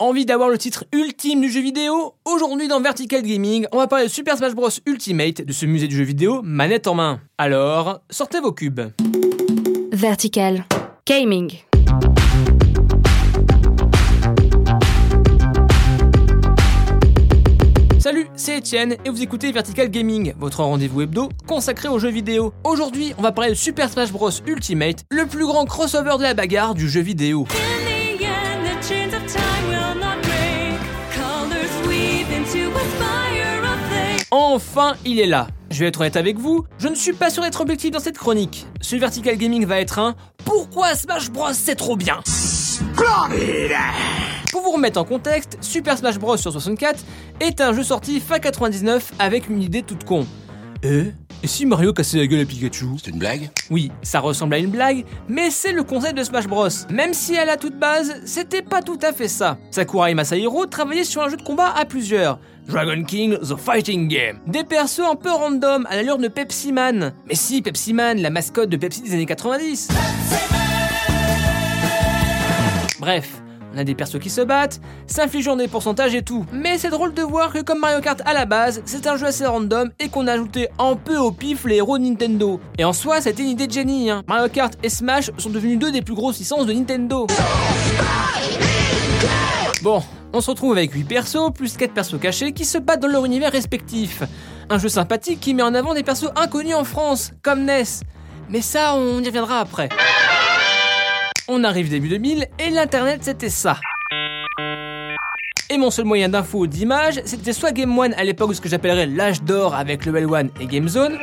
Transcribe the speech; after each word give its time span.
Envie 0.00 0.24
d'avoir 0.24 0.48
le 0.48 0.58
titre 0.58 0.84
ultime 0.92 1.40
du 1.40 1.50
jeu 1.50 1.60
vidéo 1.60 2.14
Aujourd'hui 2.24 2.68
dans 2.68 2.80
Vertical 2.80 3.20
Gaming, 3.20 3.66
on 3.72 3.78
va 3.78 3.88
parler 3.88 4.04
de 4.04 4.10
Super 4.10 4.36
Smash 4.36 4.54
Bros 4.54 4.68
Ultimate, 4.86 5.42
de 5.42 5.52
ce 5.52 5.66
musée 5.66 5.88
du 5.88 5.96
jeu 5.96 6.04
vidéo 6.04 6.40
manette 6.44 6.86
en 6.86 6.94
main. 6.94 7.20
Alors, 7.36 7.98
sortez 8.08 8.38
vos 8.38 8.52
cubes. 8.52 8.80
Vertical 9.90 10.64
Gaming. 11.04 11.50
Salut, 17.98 18.28
c'est 18.36 18.58
Etienne 18.58 18.94
et 19.04 19.10
vous 19.10 19.20
écoutez 19.20 19.50
Vertical 19.50 19.90
Gaming, 19.90 20.32
votre 20.38 20.62
rendez-vous 20.62 21.02
hebdo 21.02 21.28
consacré 21.48 21.88
aux 21.88 21.98
jeux 21.98 22.10
vidéo. 22.10 22.54
Aujourd'hui, 22.62 23.14
on 23.18 23.22
va 23.22 23.32
parler 23.32 23.50
de 23.50 23.56
Super 23.56 23.90
Smash 23.90 24.12
Bros 24.12 24.30
Ultimate, 24.46 25.04
le 25.10 25.26
plus 25.26 25.44
grand 25.44 25.64
crossover 25.64 26.18
de 26.18 26.22
la 26.22 26.34
bagarre 26.34 26.76
du 26.76 26.88
jeu 26.88 27.00
vidéo. 27.00 27.48
Enfin, 34.30 34.94
il 35.06 35.20
est 35.20 35.26
là. 35.26 35.48
Je 35.70 35.80
vais 35.80 35.86
être 35.86 36.00
honnête 36.00 36.16
avec 36.16 36.38
vous, 36.38 36.64
je 36.78 36.88
ne 36.88 36.94
suis 36.94 37.12
pas 37.12 37.30
sûr 37.30 37.42
d'être 37.42 37.60
objectif 37.60 37.90
dans 37.90 38.00
cette 38.00 38.18
chronique. 38.18 38.66
Ce 38.80 38.96
Vertical 38.96 39.36
Gaming 39.36 39.66
va 39.66 39.80
être 39.80 39.98
un 39.98 40.14
Pourquoi 40.44 40.94
Smash 40.94 41.30
Bros 41.30 41.52
c'est 41.52 41.76
trop 41.76 41.96
bien? 41.96 42.20
Pour 44.50 44.62
vous 44.62 44.72
remettre 44.72 44.98
en 44.98 45.04
contexte, 45.04 45.58
Super 45.60 45.96
Smash 45.96 46.18
Bros 46.18 46.36
sur 46.36 46.52
64 46.52 47.04
est 47.40 47.60
un 47.60 47.72
jeu 47.72 47.82
sorti 47.82 48.20
fin 48.20 48.38
99 48.38 49.12
avec 49.18 49.48
une 49.48 49.62
idée 49.62 49.82
toute 49.82 50.04
con. 50.04 50.26
Euh? 50.84 51.10
Et 51.42 51.46
si 51.46 51.66
Mario 51.66 51.92
cassait 51.92 52.18
la 52.18 52.26
gueule 52.26 52.40
à 52.40 52.44
Pikachu 52.44 52.86
C'est 53.02 53.10
une 53.10 53.18
blague 53.18 53.50
Oui, 53.70 53.92
ça 54.02 54.20
ressemble 54.20 54.54
à 54.54 54.58
une 54.58 54.70
blague, 54.70 55.04
mais 55.28 55.50
c'est 55.50 55.72
le 55.72 55.84
concept 55.84 56.16
de 56.18 56.24
Smash 56.24 56.46
Bros. 56.46 56.68
Même 56.90 57.14
si 57.14 57.36
à 57.36 57.44
la 57.44 57.56
toute 57.56 57.78
base, 57.78 58.20
c'était 58.24 58.62
pas 58.62 58.82
tout 58.82 58.98
à 59.02 59.12
fait 59.12 59.28
ça. 59.28 59.58
Sakurai 59.70 60.14
Masahiro 60.14 60.66
travaillait 60.66 61.04
sur 61.04 61.22
un 61.22 61.28
jeu 61.28 61.36
de 61.36 61.42
combat 61.42 61.72
à 61.76 61.84
plusieurs. 61.84 62.40
Dragon 62.66 63.02
King 63.04 63.38
The 63.38 63.56
Fighting 63.56 64.08
Game. 64.08 64.40
Des 64.46 64.64
persos 64.64 65.00
un 65.00 65.16
peu 65.16 65.30
random 65.30 65.86
à 65.88 65.96
l'allure 65.96 66.18
de 66.18 66.28
Pepsi 66.28 66.72
Man. 66.72 67.14
Mais 67.26 67.34
si, 67.34 67.62
Pepsi 67.62 67.94
Man, 67.94 68.20
la 68.20 68.30
mascotte 68.30 68.68
de 68.68 68.76
Pepsi 68.76 69.00
des 69.02 69.14
années 69.14 69.24
90. 69.24 69.88
Bref, 73.00 73.42
on 73.78 73.80
a 73.80 73.84
des 73.84 73.94
persos 73.94 74.18
qui 74.18 74.28
se 74.28 74.40
battent, 74.40 74.80
s'infligeant 75.06 75.54
des 75.54 75.68
pourcentages 75.68 76.12
et 76.12 76.22
tout. 76.22 76.44
Mais 76.52 76.78
c'est 76.78 76.90
drôle 76.90 77.14
de 77.14 77.22
voir 77.22 77.52
que 77.52 77.62
comme 77.62 77.78
Mario 77.78 78.00
Kart 78.00 78.20
à 78.26 78.32
la 78.32 78.44
base, 78.44 78.82
c'est 78.86 79.06
un 79.06 79.16
jeu 79.16 79.26
assez 79.26 79.46
random 79.46 79.90
et 80.00 80.08
qu'on 80.08 80.26
a 80.26 80.32
ajouté 80.32 80.68
un 80.80 80.96
peu 80.96 81.16
au 81.16 81.30
pif 81.30 81.64
les 81.64 81.76
héros 81.76 81.96
de 81.96 82.02
Nintendo. 82.02 82.60
Et 82.76 82.84
en 82.84 82.92
soi, 82.92 83.20
c'était 83.20 83.44
une 83.44 83.50
idée 83.50 83.68
de 83.68 83.72
génie. 83.72 84.10
Hein. 84.10 84.24
Mario 84.26 84.48
Kart 84.48 84.74
et 84.82 84.88
Smash 84.88 85.30
sont 85.38 85.50
devenus 85.50 85.78
deux 85.78 85.92
des 85.92 86.02
plus 86.02 86.16
grosses 86.16 86.40
licences 86.40 86.66
de 86.66 86.72
Nintendo. 86.72 87.28
Bon, 89.82 90.02
on 90.32 90.40
se 90.40 90.50
retrouve 90.50 90.72
avec 90.72 90.92
8 90.92 91.04
persos, 91.04 91.52
plus 91.54 91.76
4 91.76 91.94
persos 91.94 92.18
cachés 92.20 92.50
qui 92.50 92.64
se 92.64 92.78
battent 92.78 93.00
dans 93.00 93.06
leur 93.06 93.24
univers 93.24 93.52
respectif. 93.52 94.24
Un 94.70 94.78
jeu 94.78 94.88
sympathique 94.88 95.38
qui 95.38 95.54
met 95.54 95.62
en 95.62 95.74
avant 95.74 95.94
des 95.94 96.02
persos 96.02 96.32
inconnus 96.34 96.74
en 96.74 96.82
France, 96.82 97.30
comme 97.42 97.64
Ness. 97.64 98.02
Mais 98.48 98.60
ça, 98.60 98.96
on 98.96 99.22
y 99.22 99.26
reviendra 99.26 99.60
après. 99.60 99.88
On 101.50 101.64
arrive 101.64 101.88
début 101.88 102.08
2000 102.08 102.46
et 102.58 102.68
l'internet 102.70 103.20
c'était 103.22 103.48
ça. 103.48 103.78
Et 105.70 105.78
mon 105.78 105.90
seul 105.90 106.04
moyen 106.04 106.28
d'info 106.28 106.60
ou 106.60 106.66
d'image, 106.66 107.22
c'était 107.24 107.54
soit 107.54 107.72
Game 107.72 107.98
One 107.98 108.12
à 108.14 108.24
l'époque 108.24 108.50
de 108.50 108.54
ce 108.54 108.60
que 108.60 108.68
j'appellerais 108.68 109.06
l'âge 109.06 109.42
d'or 109.42 109.74
avec 109.74 110.04
Level 110.04 110.26
1 110.30 110.60
et 110.60 110.66
Game 110.66 110.88
Zone, 110.88 111.18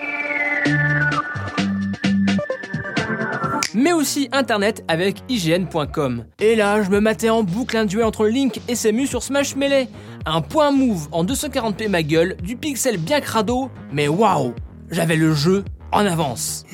mais 3.76 3.92
aussi 3.92 4.28
internet 4.32 4.84
avec 4.88 5.18
IGN.com. 5.30 6.26
Et 6.40 6.56
là, 6.56 6.82
je 6.82 6.90
me 6.90 7.00
matais 7.00 7.30
en 7.30 7.44
boucle 7.44 7.78
un 7.78 7.86
duel 7.86 8.06
entre 8.06 8.26
Link 8.26 8.62
et 8.68 8.74
Samus 8.74 9.08
sur 9.08 9.22
Smash 9.22 9.56
Melee. 9.56 9.88
Un 10.26 10.42
point 10.42 10.72
move 10.72 11.08
en 11.12 11.24
240p 11.24 11.88
ma 11.88 12.02
gueule, 12.02 12.36
du 12.42 12.56
pixel 12.56 12.98
bien 12.98 13.22
crado, 13.22 13.70
mais 13.92 14.08
waouh, 14.08 14.56
j'avais 14.90 15.18
le 15.18 15.36
jeu 15.36 15.64
en 15.92 16.04
avance. 16.04 16.66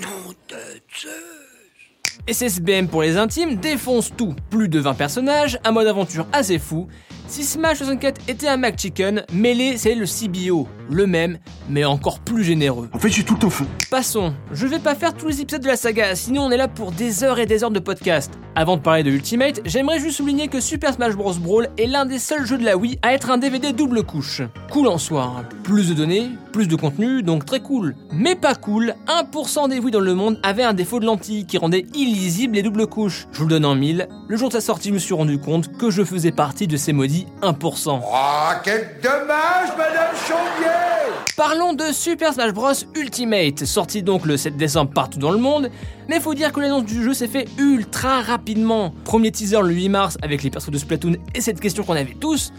SSBM 2.27 2.87
pour 2.87 3.01
les 3.01 3.17
intimes 3.17 3.55
défonce 3.55 4.11
tout. 4.15 4.35
Plus 4.49 4.69
de 4.69 4.79
20 4.79 4.93
personnages, 4.93 5.59
un 5.63 5.71
mode 5.71 5.87
aventure 5.87 6.27
assez 6.33 6.59
fou. 6.59 6.87
Si 7.31 7.45
Smash 7.45 7.77
64 7.77 8.23
était 8.27 8.49
un 8.49 8.57
McChicken, 8.57 9.23
Melee 9.31 9.77
c'est 9.77 9.95
le 9.95 10.05
CBO, 10.05 10.67
le 10.89 11.07
même, 11.07 11.37
mais 11.69 11.85
encore 11.85 12.19
plus 12.19 12.43
généreux. 12.43 12.89
En 12.91 12.99
fait, 12.99 13.07
j'ai 13.07 13.23
tout 13.23 13.45
au 13.45 13.49
fond. 13.49 13.65
Passons, 13.89 14.33
je 14.51 14.67
vais 14.67 14.79
pas 14.79 14.95
faire 14.95 15.13
tous 15.13 15.29
les 15.29 15.39
épisodes 15.39 15.61
de 15.61 15.67
la 15.67 15.77
saga, 15.77 16.13
sinon 16.15 16.43
on 16.43 16.51
est 16.51 16.57
là 16.57 16.67
pour 16.67 16.91
des 16.91 17.23
heures 17.23 17.39
et 17.39 17.45
des 17.45 17.63
heures 17.63 17.71
de 17.71 17.79
podcast. 17.79 18.33
Avant 18.53 18.75
de 18.75 18.81
parler 18.81 19.03
de 19.03 19.11
Ultimate, 19.11 19.61
j'aimerais 19.63 19.99
juste 19.99 20.17
souligner 20.17 20.49
que 20.49 20.59
Super 20.59 20.93
Smash 20.93 21.15
Bros. 21.15 21.33
Brawl 21.35 21.69
est 21.77 21.87
l'un 21.87 22.05
des 22.05 22.19
seuls 22.19 22.45
jeux 22.45 22.57
de 22.57 22.65
la 22.65 22.75
Wii 22.75 22.99
à 23.01 23.13
être 23.13 23.31
un 23.31 23.37
DVD 23.37 23.71
double 23.71 24.03
couche. 24.03 24.41
Cool 24.69 24.89
en 24.89 24.97
soi, 24.97 25.23
hein. 25.23 25.45
plus 25.63 25.87
de 25.87 25.93
données, 25.93 26.31
plus 26.51 26.67
de 26.67 26.75
contenu, 26.75 27.23
donc 27.23 27.45
très 27.45 27.61
cool. 27.61 27.95
Mais 28.11 28.35
pas 28.35 28.55
cool, 28.55 28.93
1% 29.07 29.69
des 29.69 29.79
Wii 29.79 29.91
dans 29.91 30.01
le 30.01 30.15
monde 30.15 30.37
avaient 30.43 30.63
un 30.63 30.73
défaut 30.73 30.99
de 30.99 31.05
lentille 31.05 31.45
qui 31.45 31.57
rendait 31.57 31.85
illisibles 31.95 32.55
les 32.55 32.63
doubles 32.63 32.87
couches. 32.87 33.25
Je 33.31 33.37
vous 33.37 33.45
le 33.45 33.51
donne 33.51 33.65
en 33.65 33.75
mille, 33.75 34.09
le 34.27 34.35
jour 34.35 34.49
de 34.49 34.53
sa 34.53 34.61
sortie 34.61 34.89
je 34.89 34.93
me 34.95 34.99
suis 34.99 35.13
rendu 35.13 35.37
compte 35.37 35.77
que 35.77 35.89
je 35.89 36.03
faisais 36.03 36.33
partie 36.33 36.67
de 36.67 36.75
ces 36.75 36.91
maudits 36.91 37.20
1%. 37.41 38.01
Oh, 38.03 38.59
quel 38.63 38.97
dommage, 39.01 39.69
Madame 39.77 40.15
Chambier 40.27 41.13
Parlons 41.37 41.73
de 41.73 41.91
Super 41.91 42.33
Smash 42.33 42.53
Bros 42.53 42.73
Ultimate, 42.95 43.65
sorti 43.65 44.03
donc 44.03 44.25
le 44.25 44.37
7 44.37 44.57
décembre 44.57 44.91
partout 44.91 45.19
dans 45.19 45.31
le 45.31 45.37
monde, 45.37 45.69
mais 46.07 46.19
faut 46.19 46.33
dire 46.33 46.51
que 46.51 46.59
l'annonce 46.59 46.85
du 46.85 47.03
jeu 47.03 47.13
s'est 47.13 47.27
fait 47.27 47.47
ultra 47.57 48.21
rapidement. 48.21 48.93
Premier 49.05 49.31
teaser 49.31 49.61
le 49.61 49.73
8 49.73 49.89
mars 49.89 50.17
avec 50.21 50.43
les 50.43 50.49
persos 50.49 50.69
de 50.71 50.77
Splatoon 50.77 51.15
et 51.33 51.41
cette 51.41 51.59
question 51.59 51.83
qu'on 51.83 51.95
avait 51.95 52.17
tous. 52.19 52.51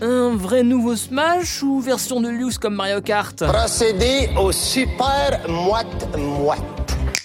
Un 0.00 0.36
vrai 0.36 0.62
nouveau 0.62 0.94
Smash 0.94 1.62
ou 1.62 1.80
version 1.80 2.20
de 2.20 2.28
luxe 2.28 2.58
comme 2.58 2.74
Mario 2.74 3.00
Kart? 3.00 3.44
Procédez 3.44 4.30
au 4.38 4.52
super 4.52 5.40
moite-moite. 5.48 6.60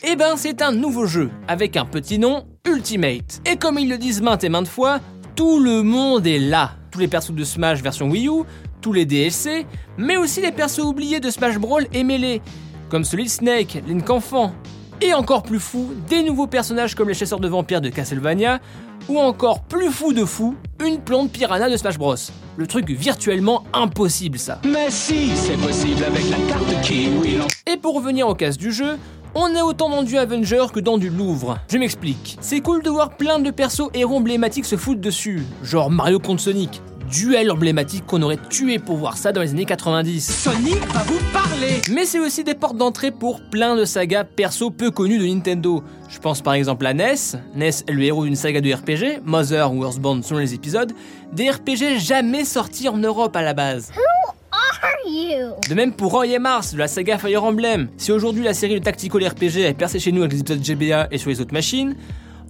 Eh 0.03 0.15
ben 0.15 0.35
c'est 0.37 0.61
un 0.61 0.71
nouveau 0.71 1.05
jeu, 1.05 1.29
avec 1.47 1.77
un 1.77 1.85
petit 1.85 2.19
nom, 2.19 2.45
Ultimate. 2.67 3.41
Et 3.45 3.57
comme 3.57 3.77
ils 3.77 3.89
le 3.89 3.97
disent 3.97 4.21
maintes 4.21 4.43
et 4.43 4.49
maintes 4.49 4.67
fois, 4.67 4.99
tout 5.35 5.59
le 5.59 5.83
monde 5.83 6.27
est 6.27 6.39
là. 6.39 6.71
Tous 6.91 6.99
les 6.99 7.07
persos 7.07 7.31
de 7.31 7.43
Smash 7.43 7.81
version 7.81 8.09
Wii 8.09 8.27
U, 8.27 8.43
tous 8.81 8.93
les 8.93 9.05
DLC, 9.05 9.65
mais 9.97 10.17
aussi 10.17 10.41
les 10.41 10.51
persos 10.51 10.79
oubliés 10.79 11.19
de 11.19 11.29
Smash 11.29 11.57
Brawl 11.57 11.87
et 11.93 12.03
Melee, 12.03 12.41
comme 12.89 13.03
Solid 13.03 13.29
Snake, 13.29 13.81
Link 13.87 14.09
Enfant, 14.09 14.53
et 15.01 15.13
encore 15.13 15.43
plus 15.43 15.59
fou, 15.59 15.91
des 16.09 16.23
nouveaux 16.23 16.47
personnages 16.47 16.93
comme 16.95 17.07
les 17.07 17.13
chasseurs 17.13 17.39
de 17.39 17.47
vampires 17.47 17.81
de 17.81 17.89
Castlevania, 17.89 18.59
ou 19.09 19.19
encore 19.19 19.63
plus 19.63 19.91
fou 19.91 20.13
de 20.13 20.23
fou, 20.23 20.55
une 20.85 20.99
plante 20.99 21.31
piranha 21.31 21.69
de 21.69 21.77
Smash 21.77 21.97
Bros. 21.97 22.15
Le 22.55 22.67
truc 22.67 22.89
virtuellement 22.91 23.63
impossible 23.73 24.37
ça. 24.37 24.61
Mais 24.63 24.91
si, 24.91 25.35
c'est 25.35 25.57
possible 25.57 26.03
avec 26.03 26.29
la 26.29 26.37
carte 26.47 26.81
Kiwi. 26.83 27.39
Et 27.71 27.77
pour 27.77 27.95
revenir 27.95 28.27
au 28.27 28.35
casse 28.35 28.57
du 28.57 28.71
jeu, 28.71 28.97
on 29.35 29.53
est 29.55 29.61
autant 29.61 29.89
dans 29.89 30.03
du 30.03 30.17
Avenger 30.17 30.65
que 30.73 30.79
dans 30.79 30.97
du 30.97 31.09
Louvre. 31.09 31.57
Je 31.69 31.77
m'explique. 31.77 32.37
C'est 32.41 32.61
cool 32.61 32.83
de 32.83 32.89
voir 32.89 33.17
plein 33.17 33.39
de 33.39 33.51
persos 33.51 33.89
héros 33.93 34.17
emblématiques 34.17 34.65
se 34.65 34.77
foutre 34.77 35.01
dessus, 35.01 35.43
genre 35.63 35.89
Mario 35.89 36.19
contre 36.19 36.41
Sonic. 36.41 36.81
Duel 37.09 37.51
emblématique 37.51 38.05
qu'on 38.05 38.21
aurait 38.21 38.39
tué 38.49 38.79
pour 38.79 38.97
voir 38.97 39.17
ça 39.17 39.31
dans 39.31 39.41
les 39.41 39.51
années 39.51 39.65
90. 39.65 40.43
Sonic 40.43 40.79
va 40.93 41.03
vous 41.03 41.19
parler 41.31 41.81
Mais 41.91 42.05
c'est 42.05 42.19
aussi 42.19 42.43
des 42.43 42.55
portes 42.55 42.77
d'entrée 42.77 43.11
pour 43.11 43.41
plein 43.49 43.75
de 43.75 43.85
sagas 43.85 44.23
perso 44.23 44.71
peu 44.71 44.89
connus 44.89 45.19
de 45.19 45.25
Nintendo. 45.25 45.83
Je 46.09 46.17
pense 46.19 46.41
par 46.41 46.53
exemple 46.53 46.85
à 46.85 46.93
NES. 46.93 47.15
NES 47.55 47.67
est 47.67 47.91
le 47.91 48.03
héros 48.03 48.23
d'une 48.23 48.35
saga 48.35 48.61
de 48.61 48.73
RPG, 48.73 49.21
Mother 49.25 49.73
ou 49.73 49.83
Earthbound 49.83 50.23
selon 50.23 50.39
les 50.39 50.53
épisodes, 50.53 50.93
des 51.33 51.51
RPG 51.51 51.99
jamais 51.99 52.45
sortis 52.45 52.87
en 52.87 52.97
Europe 52.97 53.35
à 53.35 53.41
la 53.41 53.53
base. 53.53 53.91
De 55.69 55.75
même 55.75 55.93
pour 55.93 56.11
Roy 56.11 56.27
et 56.27 56.39
Mars 56.39 56.73
de 56.73 56.77
la 56.77 56.87
saga 56.87 57.17
Fire 57.17 57.43
Emblem. 57.43 57.89
Si 57.97 58.11
aujourd'hui 58.11 58.43
la 58.43 58.53
série 58.53 58.79
de 58.79 58.83
Tactical 58.83 59.27
RPG 59.27 59.65
a 59.67 59.73
percé 59.73 59.99
chez 59.99 60.11
nous 60.11 60.21
avec 60.21 60.33
les 60.33 60.39
épisodes 60.41 60.61
GBA 60.61 61.07
et 61.11 61.17
sur 61.17 61.29
les 61.29 61.41
autres 61.41 61.53
machines, 61.53 61.95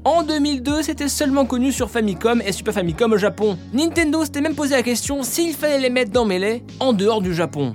en 0.06 0.24
2002, 0.24 0.82
c'était 0.82 1.08
seulement 1.08 1.46
connu 1.46 1.72
sur 1.72 1.90
Famicom 1.90 2.42
et 2.46 2.52
Super 2.52 2.74
Famicom 2.74 3.14
au 3.14 3.18
Japon. 3.18 3.58
Nintendo 3.74 4.26
s'était 4.26 4.42
même 4.42 4.56
posé 4.56 4.76
la 4.76 4.84
question 4.84 5.24
s'il 5.24 5.54
fallait 5.54 5.80
les 5.80 5.90
mettre 5.90 6.12
dans 6.12 6.26
Melee 6.26 6.64
en 6.80 6.92
dehors 6.92 7.22
du 7.22 7.34
Japon. 7.34 7.74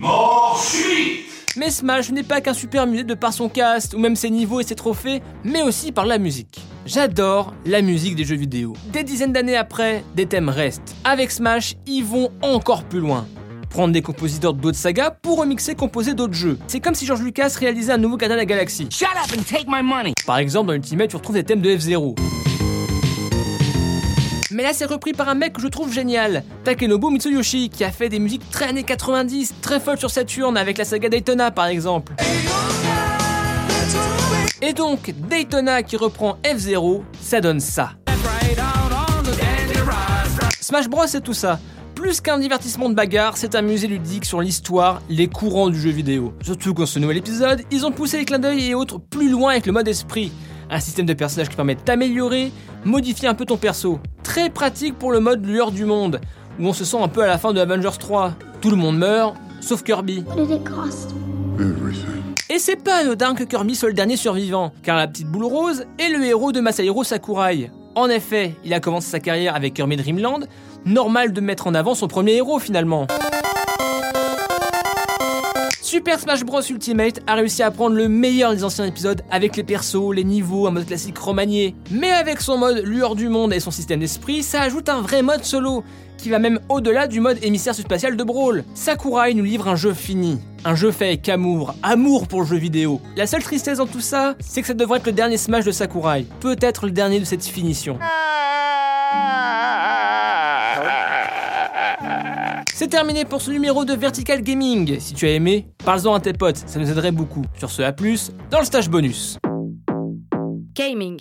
Mais 1.57 1.71
Smash 1.71 2.11
n'est 2.11 2.23
pas 2.23 2.41
qu'un 2.41 2.53
super 2.53 2.87
musée 2.87 3.05
de 3.05 3.15
par 3.15 3.33
son 3.33 3.49
cast 3.49 3.95
ou 3.95 3.99
même 3.99 4.15
ses 4.15 4.31
niveaux 4.31 4.61
et 4.61 4.65
ses 4.65 4.75
trophées, 4.75 5.23
mais 5.43 5.63
aussi 5.63 5.91
par 5.91 6.05
la 6.05 6.19
musique. 6.19 6.61
J'adore 6.85 7.55
la 7.65 7.81
musique 7.81 8.15
des 8.15 8.25
jeux 8.25 8.37
vidéo. 8.37 8.75
Des 8.93 9.05
dizaines 9.05 9.33
d'années 9.33 9.57
après, 9.57 10.05
des 10.15 10.27
thèmes 10.27 10.49
restent. 10.51 10.95
Avec 11.05 11.31
Smash, 11.31 11.77
ils 11.87 12.05
vont 12.05 12.31
encore 12.43 12.85
plus 12.85 13.01
loin 13.01 13.27
prendre 13.69 13.93
des 13.93 14.03
compositeurs 14.03 14.55
d'autres 14.55 14.79
sagas 14.79 15.11
pour 15.11 15.39
remixer 15.39 15.75
composer 15.75 16.15
d'autres 16.15 16.35
jeux. 16.35 16.59
C'est 16.67 16.81
comme 16.81 16.95
si 16.95 17.07
George 17.07 17.23
Lucas 17.23 17.55
réalisait 17.59 17.93
un 17.93 17.99
nouveau 17.99 18.17
Gardien 18.17 18.37
de 18.37 18.41
la 18.41 18.47
Galaxie. 18.47 18.89
Shut 18.91 19.09
up 19.09 19.37
and 19.37 19.43
take 19.43 19.67
my 19.69 19.83
money 19.83 20.13
Par 20.27 20.39
exemple, 20.39 20.69
dans 20.69 20.75
Ultimate, 20.75 21.11
tu 21.11 21.17
retrouves 21.17 21.37
des 21.37 21.45
thèmes 21.45 21.61
de 21.61 21.77
F-Zero. 21.77 22.15
Mais 24.51 24.63
là, 24.63 24.71
c'est 24.73 24.87
repris 24.87 25.13
par 25.13 25.29
un 25.29 25.35
mec 25.35 25.53
que 25.53 25.61
je 25.61 25.69
trouve 25.69 25.93
génial, 25.93 26.43
Takenobu 26.65 27.11
Mitsuyoshi, 27.11 27.69
qui 27.69 27.85
a 27.85 27.91
fait 27.91 28.09
des 28.09 28.19
musiques 28.19 28.49
très 28.51 28.67
années 28.67 28.83
90, 28.83 29.55
très 29.61 29.79
folles 29.79 29.99
sur 29.99 30.11
Saturn, 30.11 30.57
avec 30.57 30.79
la 30.79 30.85
saga 30.85 31.09
Daytona 31.09 31.51
par 31.51 31.67
exemple. 31.67 32.15
Et 34.61 34.73
donc, 34.73 35.15
Daytona 35.29 35.83
qui 35.83 35.97
reprend 35.97 36.39
F-Zero, 36.45 37.05
ça 37.21 37.41
donne 37.41 37.61
ça. 37.61 37.93
Smash 40.61 40.89
Bros 40.89 41.07
c'est 41.07 41.23
tout 41.23 41.35
ça. 41.35 41.61
Plus 41.99 42.21
qu'un 42.21 42.39
divertissement 42.39 42.89
de 42.89 42.95
bagarre, 42.95 43.37
c'est 43.37 43.57
un 43.57 43.61
musée 43.61 43.89
ludique 43.89 44.25
sur 44.25 44.41
l'histoire, 44.41 45.03
les 45.11 45.27
courants 45.27 45.69
du 45.69 45.81
jeu 45.81 45.91
vidéo. 45.91 46.33
Surtout 46.43 46.73
qu'en 46.73 46.87
ce 46.87 47.01
nouvel 47.01 47.17
épisode, 47.17 47.63
ils 47.73 47.85
ont 47.85 47.91
poussé 47.91 48.19
les 48.19 48.25
clins 48.25 48.39
d'œil 48.39 48.71
et 48.71 48.75
autres 48.77 49.01
plus 49.01 49.29
loin 49.29 49.51
avec 49.51 49.67
le 49.67 49.73
mode 49.73 49.89
esprit. 49.89 50.31
Un 50.71 50.79
système 50.79 51.07
de 51.07 51.13
personnages 51.13 51.49
qui 51.49 51.57
permet 51.57 51.75
d'améliorer, 51.75 52.53
modifier 52.85 53.27
un 53.27 53.35
peu 53.35 53.45
ton 53.45 53.57
perso. 53.57 53.99
Très 54.23 54.49
pratique 54.49 54.97
pour 54.97 55.11
le 55.11 55.19
mode 55.19 55.45
lueur 55.45 55.73
du 55.73 55.87
monde, 55.87 56.21
où 56.61 56.69
on 56.69 56.73
se 56.73 56.85
sent 56.85 56.99
un 57.03 57.09
peu 57.09 57.25
à 57.25 57.27
la 57.27 57.37
fin 57.37 57.53
de 57.53 57.59
Avengers 57.59 57.99
3. 57.99 58.35
Tout 58.61 58.71
le 58.71 58.77
monde 58.77 58.97
meurt, 58.97 59.35
sauf 59.61 59.83
Kirby. 59.83 60.23
Et 62.49 62.61
c'est 62.61 62.77
pas 62.77 62.99
anodin 62.99 63.35
que 63.35 63.43
Kirby 63.43 63.75
soit 63.75 63.89
le 63.89 63.95
dernier 63.97 64.17
survivant, 64.17 64.73
car 64.85 64.97
la 64.97 65.09
petite 65.09 65.27
boule 65.27 65.47
rose 65.47 65.85
est 65.99 66.11
le 66.11 66.25
héros 66.25 66.53
de 66.53 66.61
Masahiro 66.61 67.03
Sakurai. 67.03 67.73
En 67.97 68.09
effet, 68.09 68.55
il 68.65 68.73
a 68.73 68.79
commencé 68.79 69.11
sa 69.11 69.19
carrière 69.19 69.57
avec 69.57 69.75
Kirby 69.75 69.97
Dreamland, 69.97 70.47
normal 70.85 71.33
de 71.33 71.41
mettre 71.41 71.67
en 71.67 71.75
avant 71.75 71.95
son 71.95 72.09
premier 72.09 72.37
héros 72.37 72.59
finalement. 72.59 73.07
Super 75.89 76.21
Smash 76.21 76.45
Bros 76.45 76.61
Ultimate 76.61 77.21
a 77.27 77.35
réussi 77.35 77.63
à 77.63 77.71
prendre 77.71 77.97
le 77.97 78.09
meilleur 78.09 78.55
des 78.55 78.63
anciens 78.63 78.85
épisodes 78.85 79.23
avec 79.31 79.57
les 79.57 79.63
persos, 79.63 80.13
les 80.15 80.23
niveaux, 80.23 80.67
un 80.67 80.71
mode 80.71 80.85
classique 80.85 81.17
remanié. 81.17 81.75
Mais 81.91 82.11
avec 82.11 82.43
son 82.43 82.59
mode 82.59 82.83
lueur 82.85 83.15
du 83.15 83.31
monde 83.31 83.55
et 83.55 83.61
son 83.61 83.71
système 83.71 84.01
d'esprit, 84.01 84.43
ça 84.43 84.61
ajoute 84.61 84.91
un 84.91 85.01
vrai 85.01 85.23
mode 85.23 85.45
solo, 85.45 85.83
qui 86.19 86.29
va 86.29 86.39
même 86.39 86.61
au-delà 86.69 87.07
du 87.07 87.21
mode 87.21 87.39
émissaire 87.43 87.75
spatial 87.75 88.17
de 88.19 88.23
Brawl. 88.23 88.65
Sakurai 88.75 89.33
nous 89.33 89.45
livre 89.45 89.67
un 89.67 89.77
jeu 89.77 89.95
fini, 89.95 90.39
un 90.67 90.75
jeu 90.75 90.91
fait 90.91 91.07
avec 91.07 91.29
amour, 91.31 91.75
amour 91.83 92.29
pour 92.29 92.43
le 92.43 92.47
jeu 92.47 92.59
vidéo. 92.59 93.01
La 93.17 93.27
seule 93.27 93.43
tristesse 93.43 93.79
dans 93.79 93.87
tout 93.87 94.03
ça, 94.03 94.35
c'est 94.41 94.61
que 94.61 94.67
ça 94.67 94.75
devrait 94.75 94.99
être 94.99 95.07
le 95.07 95.13
dernier 95.13 95.39
Smash 95.39 95.65
de 95.65 95.73
Sakurai, 95.73 96.27
peut-être 96.41 96.85
le 96.85 96.93
dernier 96.93 97.19
de 97.19 97.25
cette 97.25 97.45
finition. 97.47 97.99
C'est 102.79 102.87
terminé 102.87 103.25
pour 103.25 103.43
ce 103.43 103.51
numéro 103.51 103.85
de 103.85 103.93
Vertical 103.93 104.41
Gaming. 104.41 105.01
Si 105.01 105.13
tu 105.13 105.27
as 105.27 105.33
aimé, 105.33 105.67
parle-en 105.85 106.15
à 106.15 106.21
tes 106.21 106.33
potes, 106.33 106.59
ça 106.59 106.79
nous 106.79 106.89
aiderait 106.89 107.11
beaucoup. 107.11 107.43
Sur 107.59 107.73
ce, 107.73 107.83
à 107.83 107.91
plus 107.91 108.31
dans 108.53 108.61
le 108.61 108.65
stage 108.65 108.89
bonus. 108.89 109.37
Gaming. 110.77 111.21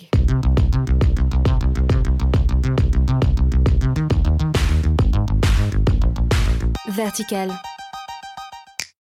Vertical. 6.90 7.50